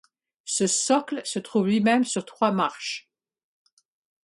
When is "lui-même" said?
1.67-2.05